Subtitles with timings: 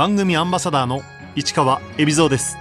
[0.00, 1.02] 番組アンバサダーの
[1.36, 2.56] 市川恵比蔵です。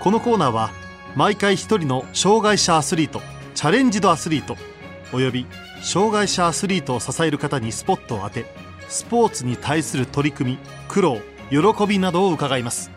[0.00, 0.70] このコーナーは
[1.14, 3.20] 毎回一人の障害者アスリート
[3.54, 4.56] チャレンジドアスリート
[5.12, 5.46] および
[5.82, 8.44] 障害者アスリートを支える方にスポットを当て
[8.88, 10.58] スポーツに対する取り組み
[10.88, 12.90] 苦労喜びなどを伺います。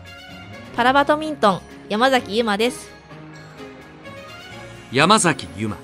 [0.74, 2.90] パラバドミントン山崎由真です。
[4.90, 5.78] 山崎由真。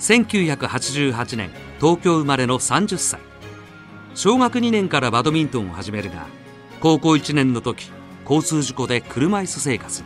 [0.00, 3.20] 1988年東京生まれの30歳。
[4.16, 6.39] 小学2年からバドミントンを始めるが
[6.80, 7.90] 高校1年の時
[8.24, 10.02] 交通事故で車椅子生活。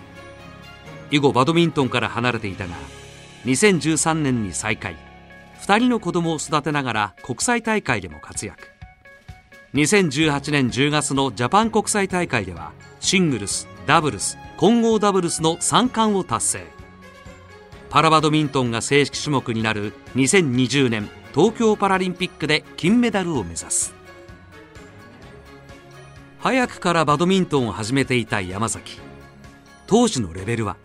[1.12, 2.74] 以後バドミントンから離れていたが
[3.44, 4.96] 2013年に再開。
[5.60, 8.68] 2人の子供を育てながら国際大会でも活躍。
[9.74, 16.66] 2018年10月のジャパン国際大会ではシングルスダブルス混合ダブルスの3冠を達成。
[17.88, 23.94] パラバドミントンが正式種目になる2020年東京パラリンピックで金メダルを目指す。
[26.44, 29.00] 早くからバドミントンを始めていた山崎。
[29.86, 30.76] 当時のレベルは？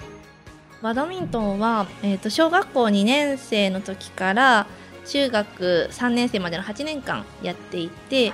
[0.81, 4.67] バドミントンは、えー、と小学校2年生の時から
[5.05, 8.31] 中学3年生までの8年間やっていて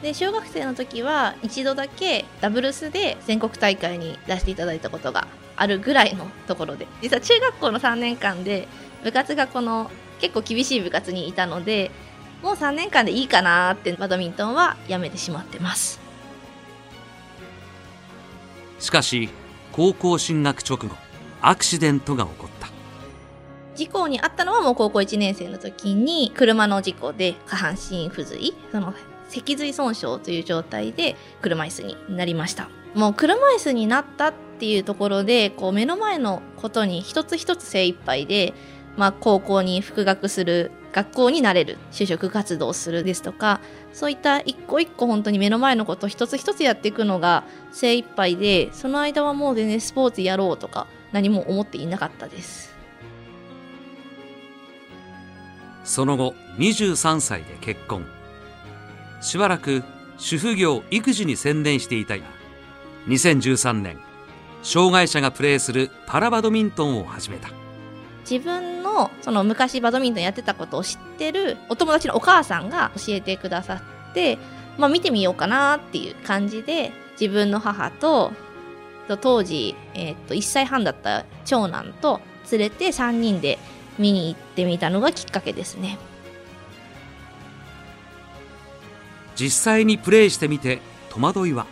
[0.00, 6.86] で小学生の時は一度だけダブルスで全国大会に出していただいたことがあるぐらいのところで。
[7.02, 8.66] 実は中学校の3年間で
[9.04, 9.90] 部活がこの
[10.22, 11.90] 結構厳しい部活にいたので
[12.42, 16.01] もう3年間でいいかなってバドミントンはやめてしまってます。
[18.82, 19.28] しかし
[19.70, 20.88] 高校進学直後
[21.40, 22.68] アクシデントが起こった。
[23.76, 28.92] 事故にあったのはもう高校1年生の時に車の事故で下半身不随その
[29.28, 32.68] 脊髄損傷という状態で車椅子になりました。
[32.94, 38.52] もう車椅子になったっていうところでこう目の前のことに一つ一つ精一杯で、
[38.96, 43.60] まあ、高校に復学する学校になれる就職活動するですとか
[43.92, 52.72] そういった一個一個本当に目の前のこと一つ一つやっていくのが精一杯でその間はもう全然スポーツやろうとか何も思っていなかったです。
[55.84, 58.06] その後23歳で結婚。
[59.20, 59.82] しばらく
[60.16, 62.24] 主婦業育児に専念していたが
[63.08, 63.98] 2013年
[64.62, 67.61] 障害者がプレーするパラバドミントンを始めた。
[68.28, 74.38] 自分のその昔バドミントンやってたことを知ってるお友達のお母さんが教えてくださって、
[74.78, 78.32] まあ、見てみようかなっていう感じで自分の母と
[79.20, 83.58] 当時、えー、と1歳半だった長男と連れて3人で
[83.98, 85.98] 見に行ってみたのがきっかけですね。
[89.34, 91.66] 実際にプレーしてみて戸惑いは？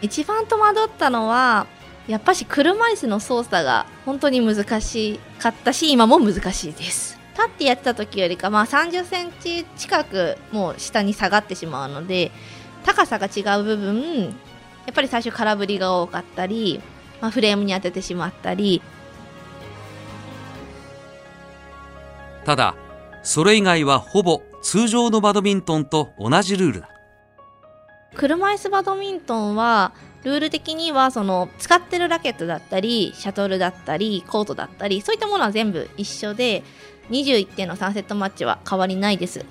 [0.00, 1.66] 一番戸惑ったのは
[2.08, 7.18] やっぱし車椅子の操作が本当に難しかったし今も難しいです。
[7.34, 12.32] 立ってやってた時よりかまあ30センチ近くもう下に下がってしまうので
[12.84, 14.30] 高さが違う部分や
[14.90, 16.80] っぱり最初空振りが多かったり、
[17.20, 18.82] まあ、フレームに当ててしまったり。
[22.44, 22.74] ただ
[23.22, 26.88] それ以外はほぼ通常のバドミントンと同じルールだ。
[28.14, 29.92] 車椅子バドミントンは
[30.24, 36.64] ルール的にはその使ってるラケットだったりシャトルだったりコートだったりそういったものは全部一緒で
[37.10, 39.44] 21点の3セットマッチは変わりないです。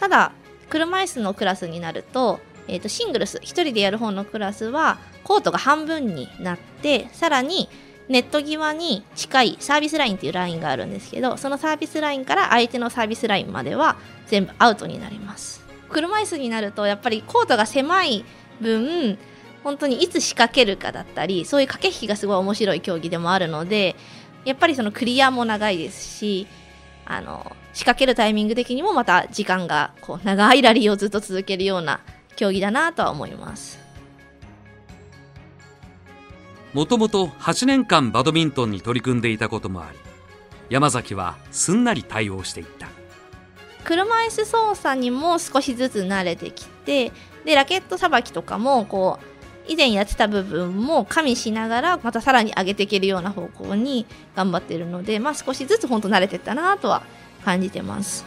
[0.00, 0.32] ただ
[0.68, 7.68] 車椅子のクラスになると,、えー、とシングルス1人でやる方のクラスはコートが半分になってさらに
[8.08, 15.64] ネット際に近いサービスラインっていうラインがあるんですけどそのサービスラインから相手のサービスラインまでは全部アウトになります。
[15.88, 18.24] 車椅子になるとやっぱりコートが狭い
[18.60, 19.18] 分
[19.64, 23.96] 本当にいつ仕掛けるかだったりそういう駆け引きがすごい面白い競技でもあるので
[24.44, 26.46] やっぱりそのクリアも長いですし
[27.04, 32.00] あの仕掛けるタイミング的にもまた時間がこう長いラリーをずっと続けるような
[32.36, 33.78] 競技だなとは思います。
[36.74, 39.98] もともと8年間バドミントンに取り組んでいたこともあり
[40.68, 42.88] 山崎はすんなり対応していった。
[43.84, 47.10] 車椅子操作にも少しずつ慣れてきて
[47.46, 49.37] でラケットさばきとかもこう
[49.68, 57.02] 以前やってた部分も加味しながらまたさらに上げていけるような方向に頑張ってるので、まあ、少しずつ本当慣れてったなとは
[57.44, 58.24] 感じてます。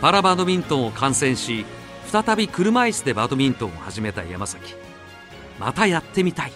[0.00, 1.64] パラバドミントンを観戦し
[2.06, 4.74] 再び車椅子でバドミントンを始めた山崎。
[5.58, 6.52] またやってみたい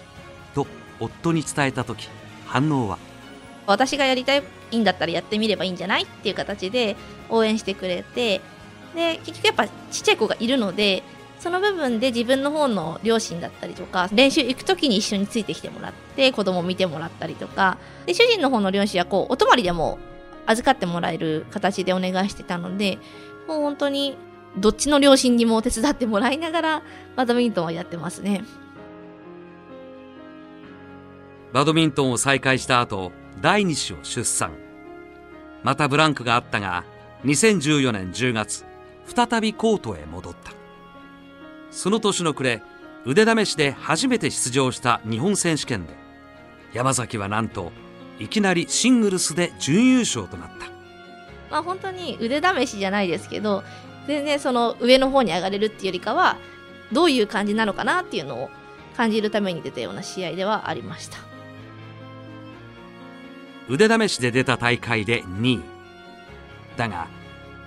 [0.53, 0.67] と
[0.99, 2.09] 夫に伝えた時
[2.45, 2.97] 反応は？
[3.65, 4.43] 私がやりたい
[4.77, 6.03] んだったらやってみればいいんじゃない？
[6.03, 6.95] っていう形で
[7.29, 8.41] 応援してくれて
[8.95, 11.03] で結局やっぱちっちゃい子がいるので
[11.39, 17.77] その部分で自分の方の両親だったりとか練習行く時に一緒についてきてもらって子供を見てもらったりとか。
[18.05, 19.99] で主人の方の両親はこうお泊まりでも
[20.45, 22.97] 預かってもらえる形でお願いしてたので
[23.47, 24.17] もう本当に
[24.57, 26.83] どっちの両親にも手伝ってもらいながら
[27.15, 28.43] バドミントンはやってますね。
[31.53, 33.11] バドミントンを再開した後
[33.41, 34.51] 第二子を出産。
[35.63, 36.85] またブランクがあったが
[37.25, 38.65] 2014年10月
[39.05, 40.66] 再びコートへ戻った。
[41.71, 42.63] その年の暮れ
[43.05, 45.93] 腕試しで初めて出場した日本選手権で
[46.73, 47.71] 山崎はなんと
[48.19, 50.65] いきなりシングルスで準優勝となった。
[51.49, 53.63] まあ本当に腕試しじゃないですけど
[54.07, 56.37] 全然その上の方に上がれるっていうよりかは
[56.91, 58.49] どういう感じなのかなっていうのを
[58.95, 61.19] 感じるために出たような試合ではありました。
[63.69, 65.61] 腕試しで出た大会で2位。
[66.75, 67.07] だが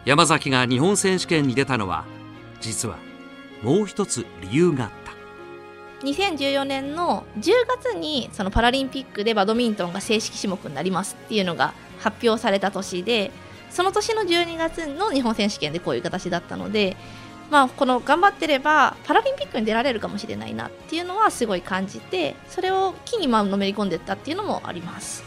[0.05, 2.05] 山崎が日本選手権に出たのは
[2.61, 2.97] 実は
[3.63, 5.11] もう一つ理由があった。
[6.07, 7.53] 2014年の10
[7.85, 13.31] 月にそのパラリンピックでバドミントンが正式種目になりますっていうのが発表された年で
[13.69, 16.97] その年の12月の日本選手権でこういう形だったので、
[17.51, 25.23] まあ、この頑張ってればパラリンピックに出られるかもしれないなっていうのはすごい感じてそれを機にまあのめり込んでいったっていうのもあります。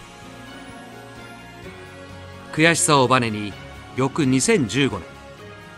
[2.51, 3.51] 悔しさをバネに
[3.95, 5.01] 翌2015年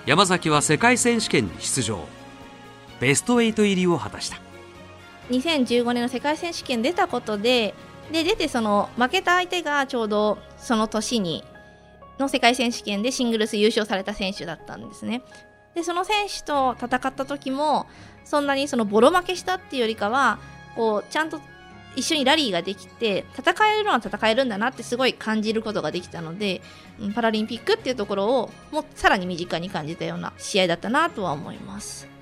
[0.06, 2.06] 山崎は世界選手権に出場
[3.00, 4.40] ベスト8入りを果たした
[5.30, 7.74] 2015年の世界選手権出たことで
[8.12, 11.44] で出てその負けた相手がちょうどその年に
[12.20, 15.22] の世界選手権でシングルス優勝された選手だったんですね。
[15.74, 17.88] でその選手と戦った時も
[18.24, 20.40] そんなにそのボロ負けしたっていうよりかは
[20.76, 21.42] こうちゃんと
[21.98, 26.62] 一緒にラリーができて戦えるのは戦えるんだなってすごい感じることができたので
[27.14, 32.15] パラリンピックっていうところをもうさらに身近に感じたような試合だったなとは思います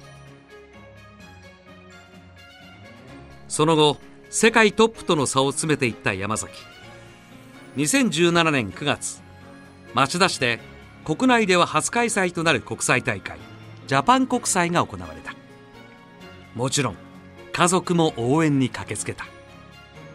[3.54, 3.98] その後
[4.32, 6.52] 世界トップとの差を詰めていった山崎。
[7.78, 9.22] 2017年9月
[9.94, 10.60] 町田市で
[11.06, 13.38] 国内では初開催となる国際大会
[13.86, 15.36] ジャパン国際が行われた。
[16.56, 16.96] もちろん
[17.52, 19.28] 家族も応援に駆けつけた。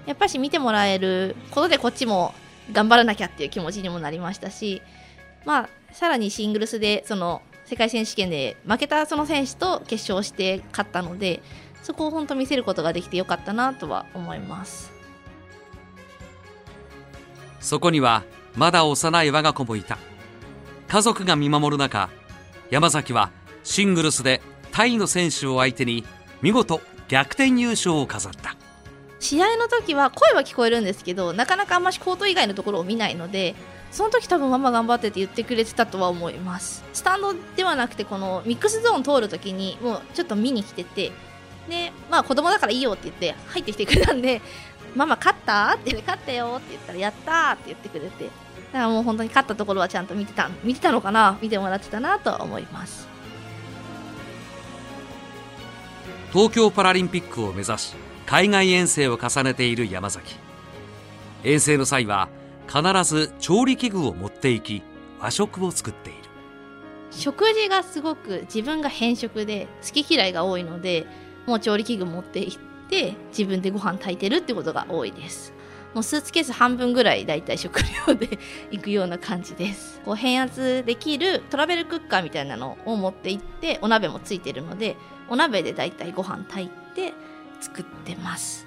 [0.04, 2.34] やっぱし見てもらえることでこっちも
[2.72, 4.82] 頑張らなきゃっていう気持ちにもなりましたし
[5.44, 11.40] まあさらにシングルスでその世界選手権で負けたその選手と決勝して勝ったので
[11.82, 14.92] そこを本当見せることができてよかったなとは思います。
[17.60, 19.98] そこにはまだ幼い我が子もいた。
[20.88, 22.08] 家族が見守る中
[22.70, 23.30] 山崎は
[23.62, 24.40] シングルスで
[24.72, 26.04] タイの選手を相手に
[26.40, 28.56] 見事逆転優勝を飾った。
[29.20, 33.56] 試合の時は声は聞こえるんですけどなかなかあんましコート以外のところを見ないので
[33.90, 36.84] その時多分ママ頑張ってって言ってくれてたとは思います。
[36.92, 41.10] スタンドではなくてこのミックスゾーン通る時にもうちょっと見に来てて
[41.68, 44.40] でまあ子供だからいいよって言って入ってきてくれたんで
[44.96, 45.74] ママ勝った？
[45.74, 53.06] って言って勝ったよって言ったらやったーって言ってくれてだからもう本当に勝ったところはちゃんと見てた見てたのかな見てもらってたなとは思います。
[56.32, 57.94] 東京パラリンピックを目指し
[58.26, 60.36] 海外遠征を重ねている山崎。
[61.44, 62.28] 遠征の際は
[62.66, 64.82] 必ず調理器具を持っていき
[65.20, 66.18] 和食を作っている。
[67.10, 71.06] 食事がすごく自分が偏食で好き嫌いが多いので
[71.48, 72.58] もう調理器具持っていっ
[72.90, 75.54] て自分でご飯炊いてるってことが多いです。
[75.94, 78.38] もうスーツケース半分ぐらいだいたい食料で
[78.70, 80.02] 行くような感じです。
[80.04, 84.96] こう変圧できるトラベルクッカーみたいなのを持って行ってお鍋もついてるので
[85.30, 87.14] お鍋でだいたいご飯炊いて
[87.62, 88.66] 作ってます。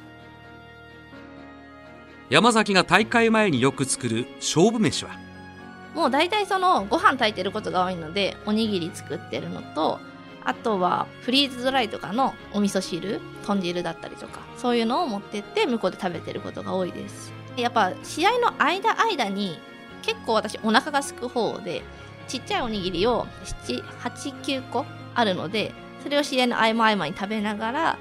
[2.32, 5.12] 山崎が大会前によく作る勝負飯は？
[5.94, 10.00] もう大体そのご飯炊いてることが多いのでおにぎり作ってるのと
[10.44, 17.32] あとはフリーズドライとかのお味噌汁豚汁だったりとかそういうのを持ってって向こうで食べてることが多いです。
[17.58, 19.60] やっぱ試合の間間に
[20.02, 21.84] 結構私お腹が空く方で
[22.28, 23.28] ちっちゃいおにぎりを
[23.66, 27.98] 789個あるのでそれを試合の合間合間に食べながら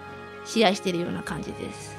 [0.47, 1.97] 試合してるような感じです。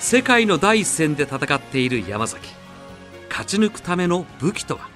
[0.00, 2.48] 世界の第一線で戦っている山崎。
[3.28, 4.89] 勝ち抜くための武器とは？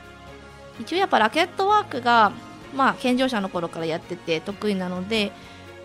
[0.80, 2.32] 一応やっぱラケットワークが
[2.74, 5.32] まあ健常者の頃からやってて得意なので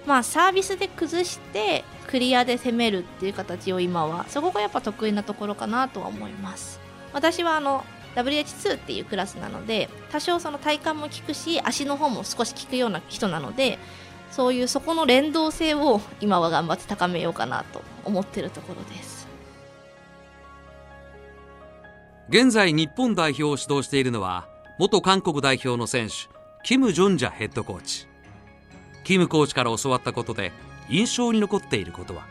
[0.05, 6.79] まあサービスで崩してクリアで攻めるっていう形を今はそこがやっぱ得意なところかなとは思います。
[7.13, 7.83] 私はあの
[8.15, 13.77] WH2 っていうクラスなので多少その体幹も効くし足の方も少し効くような人なので
[14.31, 19.27] そういうそこの連動性を今は頑張って高めようかなと思ってるところです。
[22.29, 24.48] 現在日本代表を指導しているのは
[24.79, 26.13] 元韓国代表の選手
[26.63, 28.07] キム・ジョンジャヘッドコーチ。
[29.03, 30.53] キムコーチから教わったことで
[30.87, 32.23] 印象に残っていることは？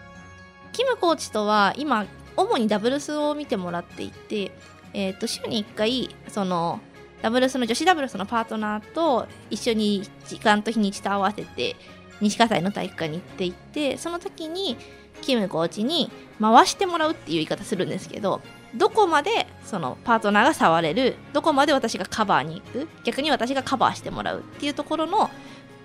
[0.73, 2.07] キムコーチとは今
[2.38, 4.50] 主にダブルスを見てもらっていて、
[4.95, 6.81] えー、と週に1回その
[7.21, 11.76] ダブルスの女子ダブルスのパートナーと一緒に時間と日にちと合わせて
[12.23, 14.78] 西葛西の体育館に行っていてその時に
[15.21, 18.40] キムコーチに回してもらうっていう言い方するんですけど
[18.75, 25.31] どこまでそのパートナーが触れるどこまで私がカバーに行く逆に私がカバーしてもらうっていうところの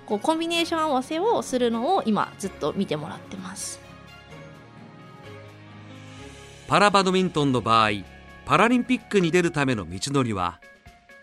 [0.06, 3.80] こうコンビネーション合わせをするのを今ずっと見てもらってます。
[6.68, 7.90] パラバドミントンの場合
[8.46, 10.60] パラリンピックに出るための道のりは？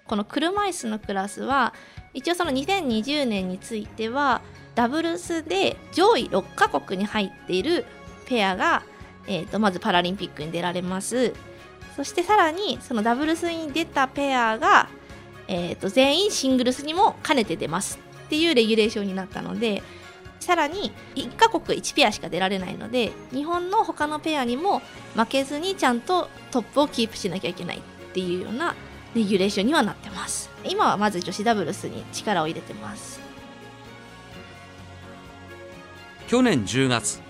[0.07, 1.75] この車椅子のクラスは
[2.14, 4.43] 一応その2020年については
[4.75, 7.85] ダブルスで上位6カ国に入っている
[8.26, 8.83] ペアが、
[9.26, 11.33] えー、とまずパラリンピックに出られます
[11.97, 14.88] そしてさらにそのダブルスに出たペアが、
[15.49, 19.82] えー、と全員シングルスにも兼ねて出ますっていうレギュレーションになったので
[20.38, 24.80] さらに1カ国1ペアしか出られないので日本の他のペアにも
[25.14, 27.80] 負けずにちゃんとトップをキープしなきゃいけないっ
[28.12, 28.75] ていうような
[29.14, 30.50] レギュレーションにはなってます。
[30.64, 33.20] 今はまず女子ダブルスに力を入れてます。
[36.28, 37.20] 去年10月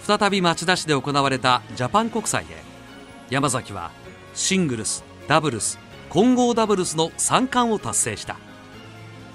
[0.00, 2.56] 再び町田市で行われたジャパン国際で
[3.30, 3.90] 山崎は
[4.34, 8.36] シングルスダブルス混合ダブルスの3冠を達成した。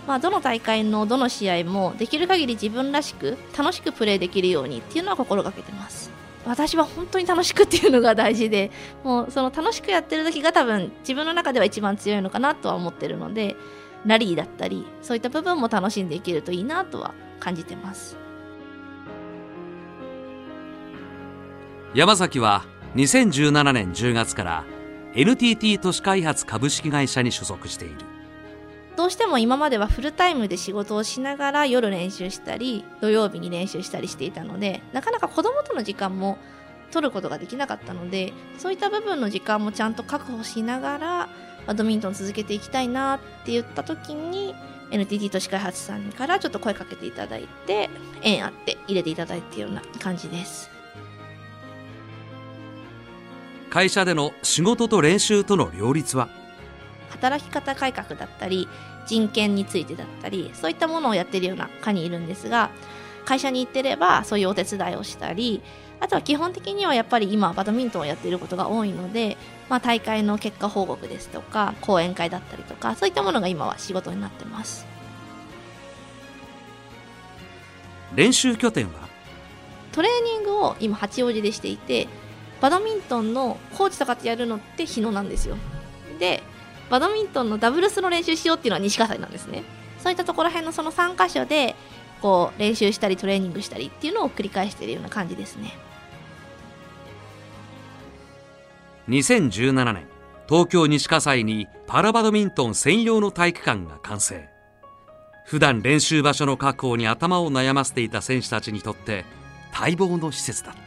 [0.05, 6.11] まあ、どの大会のどの試合もできる限り自分らしく楽しくプレーできるようにっていうのは心がけてます。
[6.45, 8.71] 私は本当に楽しくっていうのが大事で
[9.03, 13.57] もうその楽しくやってる時が多分自分の中では一番強いのかなとは思ってるので
[14.05, 18.17] ラリーだったりそういった部分も楽しんでいけるといいなとは感じてます。
[21.93, 22.63] 山崎は
[22.95, 24.63] 2017年10月から
[25.19, 27.95] NTT 都市開発株式会社に所属している。
[28.95, 36.37] どうしても今まではフルタイムで仕事をしながら夜練習したり土曜日に練習したりしていたのでなかなか子供との時間も
[36.91, 41.29] 取ることができなかったのでそういった部分の時間もちゃんと確保しながら
[41.67, 44.55] バドミントン続けていきたいなって言った時に
[44.91, 47.89] NTT 都市開発さんからちょっと声かけていただいて
[48.23, 50.76] 縁あって入れていただいているような感じです。
[53.69, 56.29] 会社での仕事と練習との両立は？
[57.09, 58.67] 働き方改革だったり
[59.05, 62.69] 人権についてだったりそういったものをやってるような課にいるんですが
[63.25, 65.61] 会社に行ってればそういうお手伝いをしたり
[65.99, 69.35] あとは基本的にはやっぱり今バドミントンをやっていることが多いので、
[69.67, 74.85] まあ、大会の結果報告ですとか講演会だったりとかそういったものが今は仕事になってます。
[78.15, 79.07] 練習拠点は？
[79.91, 82.07] トレーニングを今八王子でしていて
[82.61, 85.57] バドミントンのコーチとかってやるのって日野なんですよ。
[86.19, 86.41] で
[86.89, 89.63] バドミントンのダブルスの練習しようっていうのは西葛西なんですね。
[89.99, 91.75] そういったところら辺のその3箇所で
[92.21, 95.77] こう練習したりトレーニングしたりっていうのを繰り返しているような感じですね。
[99.09, 100.07] 2017年
[100.49, 104.47] 東京西葛西にパラバドミントン専用の体育館が完成。
[105.45, 109.23] 普段練習場所の確保に頭を悩ませていた選手たちにとって
[109.77, 110.86] 待望の施設だった。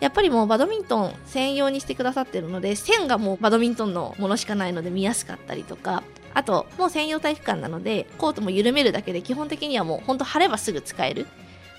[0.00, 6.02] やっぱりもうバドミントン専用にしてくださってるので線がもうバドミントンのものしかないので見やすかったりとか
[6.34, 11.26] あともう専用体育館なのでコートも緩めるだけで基本的にはもう本当晴ればすぐ使える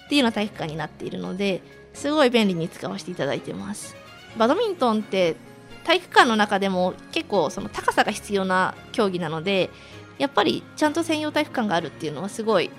[0.05, 1.61] っていうような体育館になっているので
[1.93, 3.95] すごい便利に使わせていただいてます。
[4.37, 5.35] バドミントンって
[5.83, 9.69] 体育館の中でも結構その高さが必要な競技なので
[10.17, 12.69] やっぱりちゃんと専用体育館があるっていうのはすごい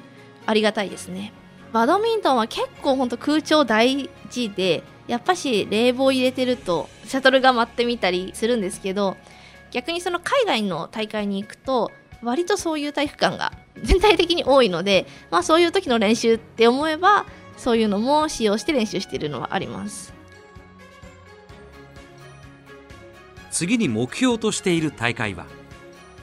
[0.47, 1.33] ありがたいですね。
[1.73, 9.17] バドミントンは結構本当空調大事でやっぱし冷房入れてるとシャトルが舞ってみたりするんですけど
[9.71, 11.91] 逆にその海外の大会に行くと
[12.23, 13.53] 割とそういう体育館が
[13.83, 17.27] 全体的に多いので、まあ、そういう時の練習って思えば
[17.57, 20.13] そういうのも使用して練習しているのはあります。
[23.51, 25.47] 次に目標としている大会は？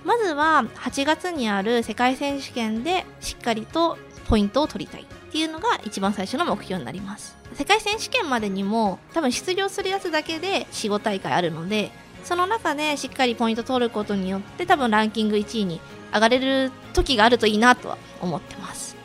[0.06, 7.38] まずは8月にある世界選手権でしっかりとポイントを取りたいっていうのが一番最初の目標になります。
[7.54, 11.92] 世界選手権までにも多分出場するやつだけで45大会あるので
[12.24, 15.80] その中でしっかりポイント取ることによって多分ランキング1位に
[16.14, 18.96] 上がれる時があるといいなとは思ってます。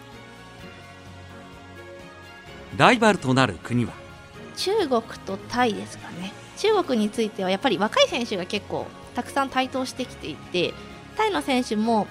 [2.76, 3.92] ライバルとなる国は？
[4.56, 6.32] 中国とタイですかね。
[6.56, 10.74] 中国についてはやっぱり若い選手が結構たくさん台頭してきていて
[11.16, 12.06] タイの選手も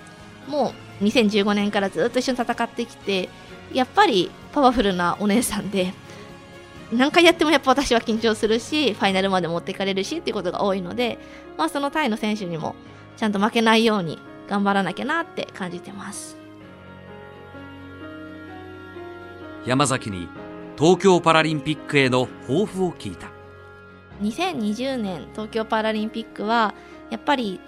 [0.48, 3.30] もう2015年からずっと一緒に戦ってきて
[3.74, 5.94] やっぱりパワフルなお姉さんで
[6.92, 11.20] 何回やってもやっぱ私は緊張するしファイナルまで持っていかれるしっていうことが多いので、
[11.58, 12.76] まあ、そのタイの選手にも
[13.18, 16.38] ちゃんと負けないように頑張らなきゃなって感じてます。
[19.66, 20.28] 山崎に
[20.78, 23.28] 東京パラリンピックへの抱負を聞いた。
[24.22, 26.74] 2020年東京パラリンピックは
[27.10, 27.62] やっぱり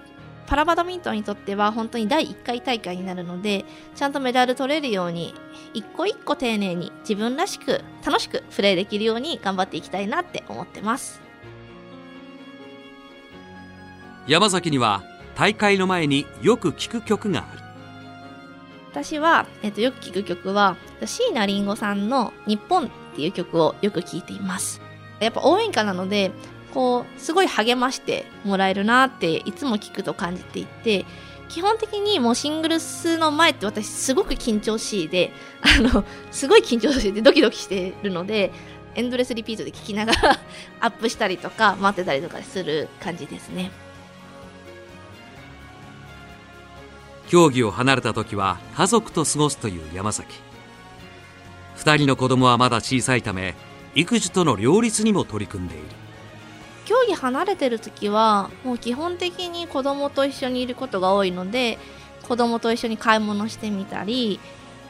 [0.45, 5.33] パラバドミントンにとっては本当に第1回大会になるのでちゃんとメダル取れるように
[5.73, 11.21] 一個一個丁寧に自分らしく楽しくプレーできるように頑張っていきたいなって思ってます。
[14.27, 15.03] 山崎には
[15.35, 17.63] 大会の前によく聴く曲がある。
[18.91, 24.81] 私は、えっと、よく聴く曲は椎名林檎さんの「日本」っていう曲をよく聴いています。
[25.19, 26.31] やっぱ応援歌なので
[26.73, 31.05] こうすごい励ましてもらえるなっていつも聞くと感じていて
[31.47, 38.51] 基本的にもうシングルスの前って私すごく緊張しいで あのすごい緊張しててドキドキしてるので
[38.95, 40.39] エンドレスリピートで聞きながら
[40.79, 43.71] アップしたりとか待ってたりとかする感じですね。
[47.27, 50.35] 競技を離れた時は家族と過ごすという山崎。
[51.77, 53.55] 2人の子供はまだ小さいため
[53.95, 56.02] 育児との両立にも取り組んでいる。
[56.85, 61.77] 競技離れてる時はもう基本的に子供と一緒にいることが多いので
[62.27, 64.39] 子供と一緒に買い物してみたり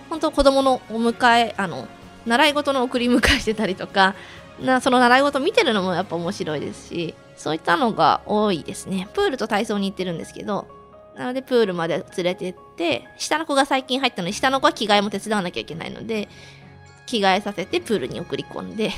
[0.09, 1.87] 本当子供のお迎えあの
[2.25, 4.15] 習い事の送り迎えしてたりとか
[4.59, 9.09] なその習い事見てるのもやっぱ面白いですしそういったのが多いですね。
[9.13, 10.67] プールと体操に行ってるんですけど
[11.15, 16.27] なのでプールまで連れてって下の子が最近入ったので下の子は着替えも手伝わなきゃいけないので
[17.05, 18.91] 着替えさせてプールに送り込んで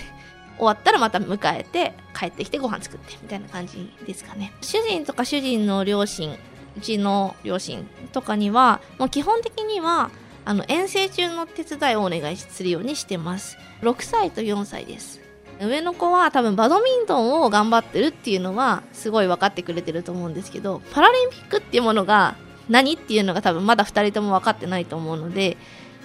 [0.57, 4.53] 終わったらまた迎えて帰ってきてご飯作ってみたいな感じですかね。
[4.61, 6.37] 主人とか主人の両親
[6.77, 10.11] うちの両親とかにはもう基本的には
[10.45, 13.57] あの遠征中の手伝いをお願いするようにしてます。
[13.81, 15.21] 6歳と4歳です。
[15.61, 22.35] 上の子は多分バドミントンを頑張ってるっていうのはすごい分かってくれてると思うんですけどパラリンピックっていうものが
[22.67, 25.55] 何っていうのが多分まだ2人とも分かってないと思うので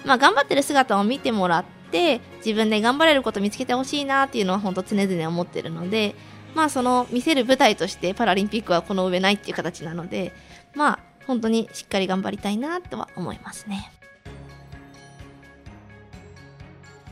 [0.05, 6.15] まあ頑張ってる姿を見てもらってって自分で頑張れること見つけてほしいなっていうのは本当常々思ってるので
[6.55, 10.31] まあその見せる舞台としてパラリンピックはこの上ないっていう形なので
[10.73, 13.91] まあ本当にしっかり頑張りたいなとは思いますね。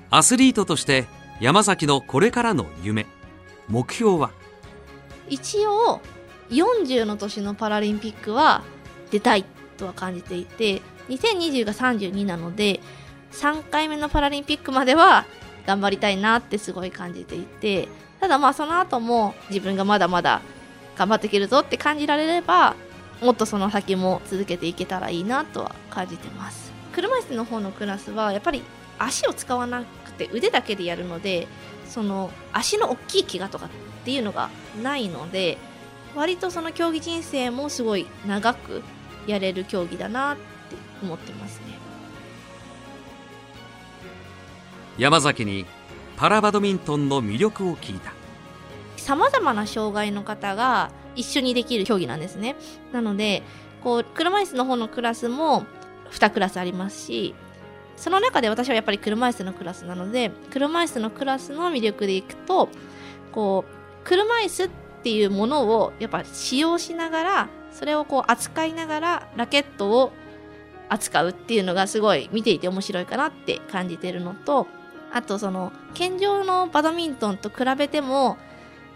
[0.10, 1.06] アスリートとして
[1.42, 3.06] 山崎のこれからの夢
[3.68, 4.32] 目標は？
[5.28, 6.02] 一応
[6.50, 8.64] 40の年のパラリンピックは
[9.12, 9.46] 出たい
[9.78, 12.80] とは感じていて2020が32なので
[13.32, 15.26] 3回目のパラリンピックまでは
[15.66, 17.88] 頑張りたいなってすごい感じていて
[18.20, 20.42] ただまあその後も自分がまだまだ
[20.98, 22.76] 頑張っていけるぞって感じられれば
[23.22, 26.72] もっとその先も続けていけたらいいなとは感じてます。
[26.94, 28.64] 車椅子の方のクラスはやっぱり
[28.98, 31.48] 足を使わなくて腕だけでやるので
[31.88, 33.70] その足の大きい怪我とかっ
[34.04, 34.50] ていうのが
[34.82, 35.58] ないので
[36.16, 38.84] 割とその競技人生もすごい長く
[39.28, 40.42] やれる競技だなって
[41.04, 41.69] 思ってますね。
[45.00, 45.66] 山崎に
[46.18, 48.12] パラバドミントンの魅力を聞いた。
[48.98, 52.58] さまざまな障害の方が一緒にできる競技なんですね。
[52.92, 53.42] なので
[53.82, 55.66] こう車椅子の方のクラスも
[56.12, 57.34] 2クラスありますし
[57.96, 62.68] その中で私はやっぱり車椅子のクラスなので車椅子のクラスの魅力でいくと
[63.32, 64.70] こう車椅子っ
[65.04, 70.12] ていうものをやっぱ使用しながらそれをこう扱いながらラケットを
[70.90, 74.68] 扱うっていうのがすごい見ていて面白いかなって感じてるのと
[75.14, 78.38] あとその健常のバドミントンと比べても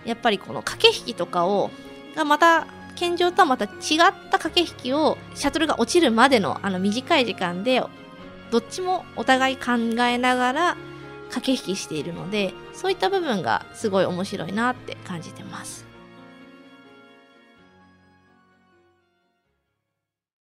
[0.05, 1.71] やっぱりこの駆け引きとかを
[2.15, 3.71] がまた健常とはまた違っ
[4.29, 7.81] た駆け引きをシャトルが落ちるまでのあの短い時間で
[8.51, 9.71] どっちもお互い考
[10.03, 10.77] えながら
[11.31, 15.92] 駆け引きしているのでそういった部分がすごい面白いなって感じてます。